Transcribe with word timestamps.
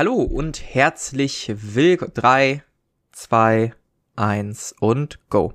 Hallo 0.00 0.14
und 0.22 0.62
herzlich 0.62 1.52
willkommen. 1.54 2.12
3, 2.14 2.62
2, 3.12 3.74
1 4.16 4.74
und 4.80 5.18
go. 5.28 5.52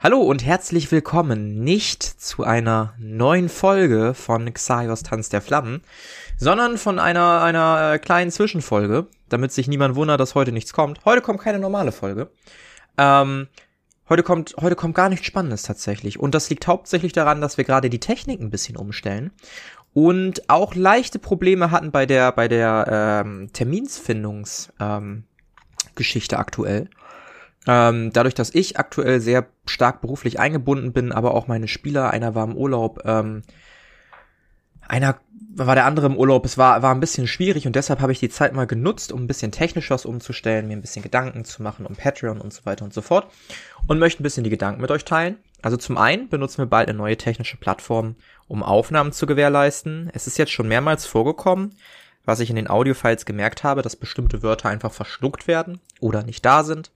Hallo 0.00 0.18
und 0.18 0.44
herzlich 0.44 0.90
willkommen 0.90 1.62
nicht 1.62 2.02
zu 2.02 2.42
einer 2.42 2.94
neuen 2.98 3.48
Folge 3.48 4.14
von 4.14 4.52
Xaios 4.52 5.04
Tanz 5.04 5.28
der 5.28 5.40
Flammen, 5.40 5.82
sondern 6.36 6.78
von 6.78 6.98
einer, 6.98 7.40
einer 7.40 7.92
äh, 7.92 7.98
kleinen 8.00 8.32
Zwischenfolge, 8.32 9.06
damit 9.28 9.52
sich 9.52 9.68
niemand 9.68 9.94
wundert, 9.94 10.18
dass 10.18 10.34
heute 10.34 10.50
nichts 10.50 10.72
kommt. 10.72 11.04
Heute 11.04 11.22
kommt 11.22 11.40
keine 11.40 11.60
normale 11.60 11.92
Folge. 11.92 12.32
Ähm, 12.96 13.46
heute 14.08 14.24
kommt, 14.24 14.56
heute 14.60 14.74
kommt 14.74 14.96
gar 14.96 15.08
nichts 15.08 15.26
Spannendes 15.26 15.62
tatsächlich. 15.62 16.18
Und 16.18 16.34
das 16.34 16.50
liegt 16.50 16.66
hauptsächlich 16.66 17.12
daran, 17.12 17.40
dass 17.40 17.56
wir 17.56 17.62
gerade 17.62 17.88
die 17.88 18.00
Technik 18.00 18.40
ein 18.40 18.50
bisschen 18.50 18.76
umstellen 18.76 19.30
und 19.98 20.48
auch 20.48 20.76
leichte 20.76 21.18
Probleme 21.18 21.72
hatten 21.72 21.90
bei 21.90 22.06
der 22.06 22.30
bei 22.30 22.46
der 22.46 23.24
ähm, 23.26 23.52
Terminsfindungsgeschichte 23.52 26.36
ähm, 26.36 26.40
aktuell. 26.40 26.88
Ähm, 27.66 28.12
dadurch, 28.12 28.34
dass 28.34 28.54
ich 28.54 28.78
aktuell 28.78 29.20
sehr 29.20 29.48
stark 29.66 30.00
beruflich 30.00 30.38
eingebunden 30.38 30.92
bin, 30.92 31.10
aber 31.10 31.34
auch 31.34 31.48
meine 31.48 31.66
Spieler, 31.66 32.10
einer 32.10 32.36
war 32.36 32.44
im 32.44 32.56
Urlaub, 32.56 33.00
ähm, 33.06 33.42
einer 34.88 35.20
war 35.66 35.74
der 35.74 35.86
andere 35.86 36.06
im 36.06 36.16
Urlaub, 36.16 36.44
es 36.44 36.56
war, 36.56 36.82
war 36.82 36.94
ein 36.94 37.00
bisschen 37.00 37.26
schwierig 37.26 37.66
und 37.66 37.74
deshalb 37.74 38.00
habe 38.00 38.12
ich 38.12 38.20
die 38.20 38.28
Zeit 38.28 38.52
mal 38.52 38.66
genutzt, 38.66 39.12
um 39.12 39.22
ein 39.22 39.26
bisschen 39.26 39.50
technisch 39.50 39.90
was 39.90 40.06
umzustellen, 40.06 40.68
mir 40.68 40.76
ein 40.76 40.80
bisschen 40.80 41.02
Gedanken 41.02 41.44
zu 41.44 41.62
machen 41.62 41.86
um 41.86 41.96
Patreon 41.96 42.40
und 42.40 42.52
so 42.52 42.64
weiter 42.64 42.84
und 42.84 42.94
so 42.94 43.02
fort 43.02 43.30
und 43.86 43.98
möchte 43.98 44.22
ein 44.22 44.24
bisschen 44.24 44.44
die 44.44 44.50
Gedanken 44.50 44.80
mit 44.80 44.90
euch 44.90 45.04
teilen. 45.04 45.36
Also 45.62 45.76
zum 45.76 45.98
einen 45.98 46.28
benutzen 46.28 46.58
wir 46.58 46.66
bald 46.66 46.88
eine 46.88 46.96
neue 46.96 47.16
technische 47.16 47.56
Plattform, 47.56 48.14
um 48.46 48.62
Aufnahmen 48.62 49.12
zu 49.12 49.26
gewährleisten. 49.26 50.10
Es 50.14 50.26
ist 50.26 50.38
jetzt 50.38 50.52
schon 50.52 50.68
mehrmals 50.68 51.04
vorgekommen, 51.06 51.74
was 52.24 52.40
ich 52.40 52.50
in 52.50 52.56
den 52.56 52.70
Audiofiles 52.70 53.26
gemerkt 53.26 53.64
habe, 53.64 53.82
dass 53.82 53.96
bestimmte 53.96 54.42
Wörter 54.42 54.68
einfach 54.68 54.92
verschluckt 54.92 55.48
werden 55.48 55.80
oder 56.00 56.22
nicht 56.22 56.44
da 56.44 56.62
sind. 56.62 56.92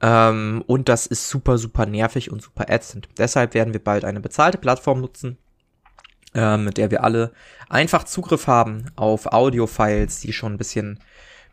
Ähm, 0.00 0.64
und 0.66 0.88
das 0.88 1.06
ist 1.06 1.28
super, 1.28 1.58
super 1.58 1.86
nervig 1.86 2.32
und 2.32 2.42
super 2.42 2.68
ätzend. 2.68 3.08
Deshalb 3.18 3.54
werden 3.54 3.72
wir 3.72 3.82
bald 3.82 4.04
eine 4.04 4.20
bezahlte 4.20 4.58
Plattform 4.58 5.00
nutzen, 5.00 5.38
ähm, 6.34 6.64
mit 6.64 6.76
der 6.76 6.90
wir 6.90 7.04
alle 7.04 7.32
einfach 7.68 8.04
Zugriff 8.04 8.46
haben 8.46 8.86
auf 8.96 9.26
Audiofiles, 9.32 10.20
die 10.20 10.32
schon 10.32 10.54
ein 10.54 10.58
bisschen 10.58 11.00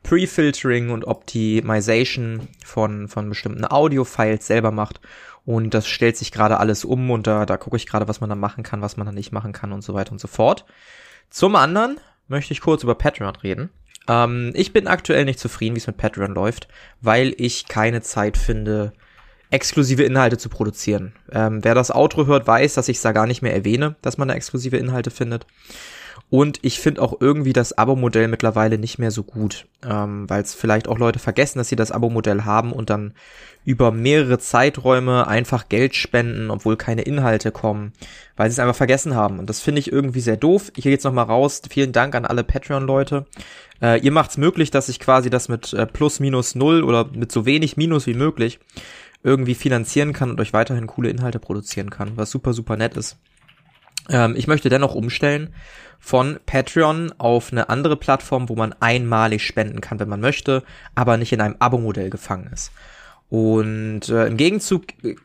Pre-Filtering 0.04 0.92
und 0.92 1.06
Optimization 1.06 2.48
von, 2.64 3.08
von 3.08 3.30
bestimmten 3.30 3.66
Audiofiles 3.66 4.46
selber 4.46 4.72
macht. 4.72 5.02
Und 5.46 5.73
das 5.73 5.88
stellt 5.88 6.18
sich 6.18 6.31
gerade 6.31 6.59
alles 6.59 6.86
um 6.86 7.12
und 7.12 7.28
da, 7.28 7.46
da 7.46 7.58
gucke 7.58 7.78
ich 7.78 7.86
gerade, 7.86 8.08
was 8.08 8.22
man 8.22 8.30
da 8.30 8.36
machen 8.36 8.64
kann, 8.64 8.81
was 8.81 8.98
man 8.98 9.06
da 9.06 9.12
nicht 9.12 9.31
machen 9.31 9.52
kann 9.52 9.72
und 9.72 9.84
so 9.84 9.94
weiter 9.94 10.12
und 10.12 10.20
so 10.20 10.28
fort. 10.28 10.66
Zum 11.30 11.56
anderen 11.56 12.00
möchte 12.28 12.53
ich 12.53 12.62
kurz 12.62 12.84
über 12.84 12.96
Patreon 12.96 13.36
reden. 13.38 13.70
Ähm, 14.08 14.52
ich 14.56 14.73
bin 14.73 14.88
aktuell 14.88 15.26
nicht 15.26 15.40
zufrieden, 15.40 15.76
wie 15.76 15.80
es 15.80 15.88
mit 15.88 15.98
Patreon 15.98 16.34
läuft, 16.34 16.68
weil 17.02 17.34
ich 17.38 17.68
keine 17.68 18.02
Zeit 18.02 18.38
finde, 18.38 18.94
exklusive 19.52 20.04
Inhalte 20.04 20.38
zu 20.38 20.50
produzieren. 20.50 21.14
Ähm, 21.32 21.64
wer 21.64 21.76
das 21.76 21.92
Outro 21.94 22.26
hört, 22.26 22.48
weiß, 22.48 22.74
dass 22.74 22.90
ich 22.90 22.98
es 22.98 23.04
da 23.04 23.12
gar 23.12 23.28
nicht 23.28 23.42
mehr 23.42 23.54
erwähne, 23.54 23.96
dass 24.02 24.18
man 24.18 24.28
da 24.28 24.34
exklusive 24.34 24.78
Inhalte 24.78 25.12
findet. 25.12 25.46
Und 26.30 26.60
ich 26.64 26.80
finde 26.80 27.02
auch 27.02 27.18
irgendwie 27.20 27.54
das 27.54 27.78
Abo-Modell 27.78 28.28
mittlerweile 28.28 28.80
nicht 28.80 28.98
mehr 28.98 29.12
so 29.12 29.24
gut, 29.24 29.68
ähm, 29.88 30.28
weil 30.28 30.42
es 30.42 30.56
vielleicht 30.56 30.88
auch 30.88 30.98
Leute 30.98 31.20
vergessen, 31.20 31.60
dass 31.60 31.70
sie 31.70 31.76
das 31.76 31.92
Abo-Modell 31.92 32.46
haben 32.46 32.72
und 32.72 32.90
dann 32.90 33.14
über 33.64 33.92
mehrere 33.92 34.40
Zeiträume 34.40 35.28
einfach 35.28 35.70
Geld 35.70 35.96
spenden, 35.96 36.50
obwohl 36.50 36.78
keine 36.78 37.04
Inhalte 37.04 37.52
kommen, 37.52 37.94
weil 38.36 38.50
sie 38.50 38.54
es 38.54 38.59
einfach 38.59 38.76
vergessen 38.76 39.16
haben. 39.16 39.40
Und 39.40 39.50
das 39.50 39.59
finde 39.59 39.80
ich 39.80 39.92
irgendwie 39.92 40.20
sehr 40.20 40.38
doof. 40.38 40.72
Hier 40.76 40.92
geht's 40.92 41.04
nochmal 41.04 41.26
raus. 41.26 41.62
Vielen 41.70 41.92
Dank 41.92 42.16
an 42.16 42.26
alle 42.26 42.44
Patreon-Leute. 42.44 43.26
Äh, 43.82 44.00
ihr 44.02 44.12
macht's 44.12 44.38
möglich, 44.38 44.72
dass 44.72 44.90
ich 44.90 45.00
quasi 45.00 45.30
das 45.30 45.48
mit 45.48 45.74
äh, 45.74 45.86
plus 45.86 46.20
minus 46.20 46.56
null 46.56 46.84
oder 46.84 47.06
mit 47.14 47.32
so 47.32 47.46
wenig 47.46 47.78
Minus 47.78 48.08
wie 48.08 48.14
möglich 48.14 48.59
irgendwie 49.26 49.56
finanzieren 49.56 50.14
kann 50.14 50.30
und 50.30 50.40
euch 50.40 50.54
weiterhin 50.54 50.86
coole 50.86 51.09
Inhalte 51.09 51.40
produzieren 51.40 51.90
kann, 51.90 52.16
was 52.16 52.30
super, 52.30 52.53
super 52.53 52.78
nett 52.78 52.96
ist. 52.96 53.18
Ähm, 54.08 54.36
ich 54.38 54.47
möchte 54.47 54.69
dennoch 54.69 54.94
umstellen 54.94 55.53
von 56.00 56.40
Patreon 56.46 57.12
auf 57.18 57.52
eine 57.52 57.69
andere 57.69 57.97
Plattform, 57.97 58.47
wo 58.50 58.56
man 58.56 58.74
einmalig 58.80 59.41
spenden 59.41 59.81
kann, 59.81 60.00
wenn 60.00 60.09
man 60.09 60.19
möchte, 60.22 60.63
aber 60.94 61.18
nicht 61.18 61.34
in 61.34 61.41
einem 61.41 61.56
Abo-Modell 61.58 62.12
gefangen 62.12 62.52
ist. 62.53 62.72
Und 63.30 64.09
äh, 64.09 64.28
im 64.28 64.38
Gegenzug 64.38 64.84
äh, 65.03 65.16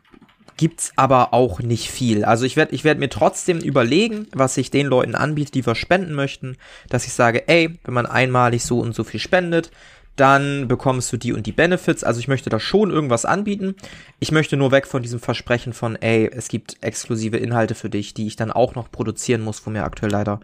gibt's 0.56 0.92
aber 0.96 1.34
auch 1.34 1.60
nicht 1.60 1.90
viel. 1.90 2.24
Also 2.24 2.46
ich 2.46 2.56
werde 2.56 2.74
ich 2.74 2.84
werd 2.84 2.98
mir 2.98 3.10
trotzdem 3.10 3.58
überlegen, 3.58 4.28
was 4.32 4.56
ich 4.56 4.70
den 4.70 4.86
Leuten 4.86 5.14
anbiete, 5.14 5.52
die 5.52 5.66
was 5.66 5.76
spenden 5.76 6.14
möchten, 6.14 6.56
dass 6.88 7.06
ich 7.06 7.12
sage, 7.12 7.48
ey, 7.48 7.78
wenn 7.84 7.94
man 7.94 8.06
einmalig 8.06 8.64
so 8.64 8.80
und 8.80 8.94
so 8.94 9.04
viel 9.04 9.20
spendet, 9.20 9.70
dann 10.20 10.68
bekommst 10.68 11.10
du 11.12 11.16
die 11.16 11.32
und 11.32 11.46
die 11.46 11.52
Benefits. 11.52 12.04
Also 12.04 12.20
ich 12.20 12.28
möchte 12.28 12.50
da 12.50 12.60
schon 12.60 12.90
irgendwas 12.90 13.24
anbieten. 13.24 13.74
Ich 14.18 14.32
möchte 14.32 14.58
nur 14.58 14.70
weg 14.70 14.86
von 14.86 15.02
diesem 15.02 15.18
Versprechen 15.18 15.72
von, 15.72 15.96
ey, 15.96 16.30
es 16.30 16.48
gibt 16.48 16.76
exklusive 16.82 17.38
Inhalte 17.38 17.74
für 17.74 17.88
dich, 17.88 18.12
die 18.12 18.26
ich 18.26 18.36
dann 18.36 18.52
auch 18.52 18.74
noch 18.74 18.90
produzieren 18.90 19.40
muss, 19.40 19.64
wo 19.66 19.70
mir 19.70 19.84
aktuell 19.84 20.12
leider 20.12 20.40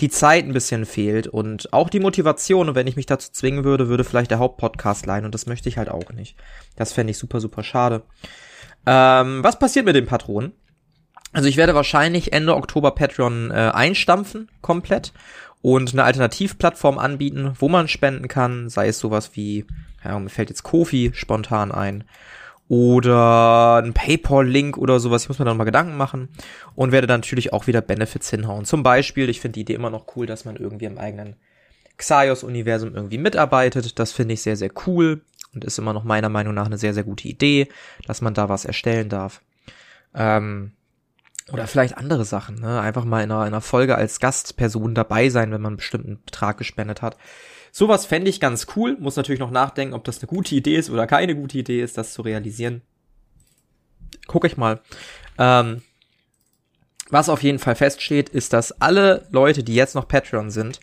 die 0.00 0.10
Zeit 0.10 0.44
ein 0.44 0.52
bisschen 0.52 0.84
fehlt 0.84 1.26
und 1.26 1.72
auch 1.72 1.88
die 1.88 2.00
Motivation. 2.00 2.68
Und 2.68 2.74
wenn 2.74 2.86
ich 2.86 2.96
mich 2.96 3.06
dazu 3.06 3.32
zwingen 3.32 3.64
würde, 3.64 3.88
würde 3.88 4.04
vielleicht 4.04 4.30
der 4.30 4.38
Hauptpodcast 4.38 5.06
leihen 5.06 5.24
und 5.24 5.34
das 5.34 5.46
möchte 5.46 5.70
ich 5.70 5.78
halt 5.78 5.88
auch 5.88 6.12
nicht. 6.12 6.36
Das 6.76 6.92
fände 6.92 7.10
ich 7.10 7.18
super, 7.18 7.40
super 7.40 7.64
schade. 7.64 8.02
Ähm, 8.84 9.42
was 9.42 9.58
passiert 9.58 9.86
mit 9.86 9.96
den 9.96 10.06
Patronen? 10.06 10.52
Also 11.38 11.48
ich 11.48 11.56
werde 11.56 11.76
wahrscheinlich 11.76 12.32
Ende 12.32 12.56
Oktober 12.56 12.90
Patreon 12.90 13.52
äh, 13.52 13.70
einstampfen, 13.72 14.48
komplett 14.60 15.12
und 15.62 15.92
eine 15.92 16.02
Alternativplattform 16.02 16.98
anbieten, 16.98 17.52
wo 17.60 17.68
man 17.68 17.86
spenden 17.86 18.26
kann, 18.26 18.68
sei 18.68 18.88
es 18.88 18.98
sowas 18.98 19.30
wie, 19.34 19.64
ja, 20.04 20.18
mir 20.18 20.30
fällt 20.30 20.48
jetzt 20.48 20.64
Kofi 20.64 21.12
spontan 21.14 21.70
ein, 21.70 22.02
oder 22.66 23.76
ein 23.76 23.92
PayPal-Link 23.92 24.78
oder 24.78 24.98
sowas. 24.98 25.22
Ich 25.22 25.28
muss 25.28 25.38
mir 25.38 25.44
da 25.44 25.52
nochmal 25.52 25.66
Gedanken 25.66 25.96
machen 25.96 26.28
und 26.74 26.90
werde 26.90 27.06
dann 27.06 27.20
natürlich 27.20 27.52
auch 27.52 27.68
wieder 27.68 27.82
Benefits 27.82 28.30
hinhauen. 28.30 28.64
Zum 28.64 28.82
Beispiel, 28.82 29.28
ich 29.28 29.40
finde 29.40 29.54
die 29.54 29.60
Idee 29.60 29.74
immer 29.74 29.90
noch 29.90 30.16
cool, 30.16 30.26
dass 30.26 30.44
man 30.44 30.56
irgendwie 30.56 30.86
im 30.86 30.98
eigenen 30.98 31.36
Xaios-Universum 31.98 32.96
irgendwie 32.96 33.18
mitarbeitet. 33.18 33.96
Das 34.00 34.10
finde 34.10 34.34
ich 34.34 34.42
sehr, 34.42 34.56
sehr 34.56 34.72
cool 34.88 35.20
und 35.54 35.64
ist 35.64 35.78
immer 35.78 35.92
noch 35.92 36.02
meiner 36.02 36.30
Meinung 36.30 36.54
nach 36.54 36.66
eine 36.66 36.78
sehr, 36.78 36.94
sehr 36.94 37.04
gute 37.04 37.28
Idee, 37.28 37.68
dass 38.08 38.22
man 38.22 38.34
da 38.34 38.48
was 38.48 38.64
erstellen 38.64 39.08
darf. 39.08 39.40
Ähm, 40.16 40.72
oder 41.52 41.66
vielleicht 41.66 41.96
andere 41.96 42.24
Sachen, 42.24 42.60
ne? 42.60 42.80
Einfach 42.80 43.04
mal 43.04 43.22
in 43.22 43.30
einer, 43.30 43.42
in 43.42 43.48
einer 43.48 43.60
Folge 43.60 43.96
als 43.96 44.20
Gastperson 44.20 44.94
dabei 44.94 45.28
sein, 45.28 45.50
wenn 45.50 45.60
man 45.60 45.70
einen 45.70 45.76
bestimmten 45.78 46.20
Betrag 46.24 46.58
gespendet 46.58 47.02
hat. 47.02 47.16
Sowas 47.72 48.06
fände 48.06 48.30
ich 48.30 48.40
ganz 48.40 48.66
cool. 48.76 48.96
Muss 48.98 49.16
natürlich 49.16 49.40
noch 49.40 49.50
nachdenken, 49.50 49.94
ob 49.94 50.04
das 50.04 50.20
eine 50.20 50.28
gute 50.28 50.54
Idee 50.54 50.76
ist 50.76 50.90
oder 50.90 51.06
keine 51.06 51.34
gute 51.34 51.58
Idee 51.58 51.80
ist, 51.80 51.98
das 51.98 52.12
zu 52.12 52.22
realisieren. 52.22 52.82
Guck 54.26 54.44
ich 54.44 54.56
mal. 54.56 54.80
Ähm, 55.38 55.82
was 57.10 57.28
auf 57.28 57.42
jeden 57.42 57.58
Fall 57.58 57.74
feststeht, 57.74 58.28
ist, 58.28 58.52
dass 58.52 58.80
alle 58.80 59.26
Leute, 59.30 59.62
die 59.62 59.74
jetzt 59.74 59.94
noch 59.94 60.08
Patreon 60.08 60.50
sind, 60.50 60.80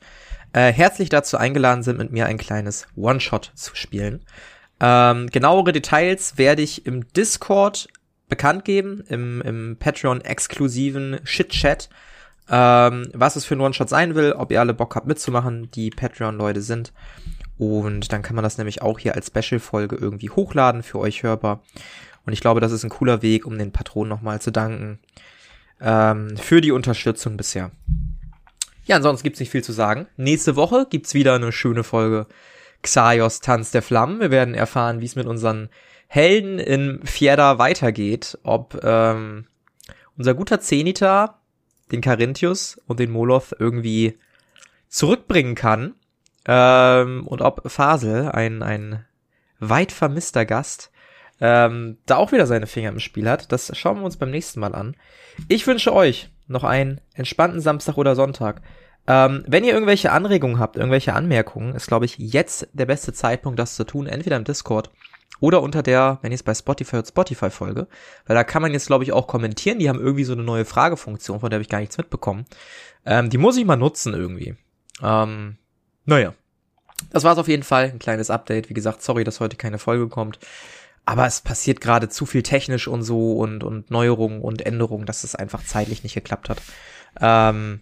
äh, 0.53 0.71
herzlich 0.71 1.09
dazu 1.09 1.37
eingeladen 1.37 1.83
sind, 1.83 1.97
mit 1.97 2.11
mir 2.11 2.25
ein 2.25 2.37
kleines 2.37 2.87
One-Shot 2.95 3.51
zu 3.55 3.75
spielen. 3.75 4.25
Ähm, 4.79 5.29
genauere 5.29 5.71
Details 5.71 6.37
werde 6.37 6.61
ich 6.61 6.85
im 6.85 7.07
Discord 7.13 7.87
bekannt 8.27 8.65
geben, 8.65 9.03
im, 9.07 9.41
im 9.41 9.77
Patreon-exklusiven 9.79 11.19
Shit-Chat, 11.23 11.89
ähm, 12.49 13.09
was 13.13 13.35
es 13.35 13.45
für 13.45 13.55
ein 13.55 13.61
One-Shot 13.61 13.89
sein 13.89 14.15
will, 14.15 14.33
ob 14.33 14.51
ihr 14.51 14.59
alle 14.59 14.73
Bock 14.73 14.95
habt 14.95 15.07
mitzumachen, 15.07 15.69
die 15.71 15.89
Patreon-Leute 15.89 16.61
sind. 16.61 16.93
Und 17.57 18.11
dann 18.11 18.21
kann 18.21 18.35
man 18.35 18.43
das 18.43 18.57
nämlich 18.57 18.81
auch 18.81 18.99
hier 18.99 19.15
als 19.15 19.27
Special-Folge 19.27 19.95
irgendwie 19.95 20.29
hochladen, 20.29 20.83
für 20.83 20.99
euch 20.99 21.23
hörbar. 21.23 21.61
Und 22.25 22.33
ich 22.33 22.41
glaube, 22.41 22.59
das 22.59 22.71
ist 22.71 22.83
ein 22.83 22.89
cooler 22.89 23.21
Weg, 23.21 23.45
um 23.45 23.57
den 23.57 23.71
Patronen 23.71 24.09
nochmal 24.09 24.41
zu 24.41 24.51
danken 24.51 24.99
ähm, 25.79 26.35
für 26.37 26.61
die 26.61 26.71
Unterstützung 26.71 27.37
bisher. 27.37 27.71
Ja, 28.85 28.97
ansonsten 28.97 29.23
gibt's 29.23 29.39
nicht 29.39 29.51
viel 29.51 29.63
zu 29.63 29.71
sagen. 29.71 30.07
Nächste 30.17 30.55
Woche 30.55 30.87
gibt's 30.89 31.13
wieder 31.13 31.35
eine 31.35 31.51
schöne 31.51 31.83
Folge 31.83 32.27
Xaios 32.81 33.39
Tanz 33.39 33.71
der 33.71 33.81
Flammen. 33.81 34.19
Wir 34.19 34.31
werden 34.31 34.53
erfahren, 34.53 35.01
wie 35.01 35.05
es 35.05 35.15
mit 35.15 35.25
unseren 35.25 35.69
Helden 36.15 36.59
in 36.59 37.01
Fiera 37.05 37.57
weitergeht, 37.57 38.37
ob 38.43 38.79
ähm, 38.85 39.47
unser 40.17 40.33
guter 40.33 40.61
Zenita 40.61 41.41
den 41.91 41.99
Carinthius 41.99 42.81
und 42.87 43.01
den 43.01 43.11
Moloth 43.11 43.53
irgendwie 43.59 44.17
zurückbringen 44.87 45.55
kann 45.55 45.93
ähm, 46.47 47.27
und 47.27 47.41
ob 47.41 47.69
Fasel, 47.69 48.29
ein, 48.29 48.63
ein 48.63 49.03
weit 49.59 49.91
vermisster 49.91 50.45
Gast, 50.45 50.89
ähm, 51.41 51.97
da 52.05 52.15
auch 52.15 52.31
wieder 52.31 52.47
seine 52.47 52.67
Finger 52.67 52.91
im 52.91 52.99
Spiel 53.01 53.29
hat. 53.29 53.51
Das 53.51 53.77
schauen 53.77 53.97
wir 53.97 54.05
uns 54.05 54.15
beim 54.15 54.31
nächsten 54.31 54.61
Mal 54.61 54.73
an. 54.73 54.95
Ich 55.49 55.67
wünsche 55.67 55.93
euch 55.93 56.29
noch 56.47 56.63
einen 56.63 57.01
entspannten 57.13 57.59
Samstag 57.59 57.97
oder 57.97 58.15
Sonntag. 58.15 58.61
Ähm, 59.05 59.43
wenn 59.47 59.65
ihr 59.65 59.73
irgendwelche 59.73 60.13
Anregungen 60.13 60.59
habt, 60.59 60.77
irgendwelche 60.77 61.11
Anmerkungen, 61.11 61.75
ist, 61.75 61.87
glaube 61.87 62.05
ich, 62.05 62.17
jetzt 62.17 62.69
der 62.71 62.85
beste 62.85 63.11
Zeitpunkt, 63.11 63.59
das 63.59 63.75
zu 63.75 63.83
tun. 63.83 64.07
Entweder 64.07 64.37
im 64.37 64.45
Discord 64.45 64.91
oder 65.39 65.61
unter 65.61 65.83
der, 65.83 66.19
wenn 66.21 66.31
ihr 66.31 66.35
es 66.35 66.43
bei 66.43 66.53
Spotify 66.53 66.97
hört, 66.97 67.07
Spotify-Folge. 67.07 67.87
Weil 68.25 68.35
da 68.35 68.43
kann 68.43 68.61
man 68.61 68.71
jetzt, 68.71 68.87
glaube 68.87 69.03
ich, 69.03 69.11
auch 69.11 69.27
kommentieren. 69.27 69.79
Die 69.79 69.89
haben 69.89 69.99
irgendwie 69.99 70.23
so 70.23 70.33
eine 70.33 70.43
neue 70.43 70.65
Fragefunktion, 70.65 71.39
von 71.39 71.49
der 71.49 71.57
habe 71.57 71.63
ich 71.63 71.69
gar 71.69 71.79
nichts 71.79 71.97
mitbekommen. 71.97 72.45
Ähm, 73.05 73.29
die 73.29 73.37
muss 73.37 73.57
ich 73.57 73.65
mal 73.65 73.75
nutzen 73.75 74.13
irgendwie. 74.13 74.55
Ähm, 75.01 75.57
naja. 76.05 76.33
das 77.11 77.23
war's 77.23 77.37
auf 77.37 77.47
jeden 77.47 77.63
Fall. 77.63 77.85
Ein 77.85 77.99
kleines 77.99 78.29
Update. 78.29 78.69
Wie 78.69 78.73
gesagt, 78.73 79.01
sorry, 79.01 79.23
dass 79.23 79.39
heute 79.39 79.57
keine 79.57 79.77
Folge 79.77 80.07
kommt. 80.07 80.39
Aber 81.05 81.27
es 81.27 81.41
passiert 81.41 81.81
gerade 81.81 82.09
zu 82.09 82.25
viel 82.25 82.41
technisch 82.41 82.87
und 82.87 83.03
so 83.03 83.33
und, 83.33 83.63
und 83.63 83.91
Neuerungen 83.91 84.41
und 84.41 84.65
Änderungen, 84.65 85.05
dass 85.05 85.23
es 85.23 85.35
einfach 85.35 85.63
zeitlich 85.63 86.01
nicht 86.01 86.15
geklappt 86.15 86.49
hat. 86.49 86.61
Ähm, 87.21 87.81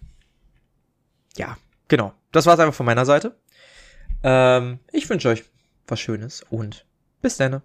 ja, 1.36 1.56
genau. 1.88 2.12
Das 2.32 2.46
war's 2.46 2.60
einfach 2.60 2.74
von 2.74 2.86
meiner 2.86 3.06
Seite. 3.06 3.36
Ähm, 4.22 4.80
ich 4.92 5.08
wünsche 5.08 5.28
euch 5.28 5.44
was 5.86 6.00
Schönes 6.00 6.44
und 6.50 6.84
bis 7.24 7.38
dann. 7.38 7.62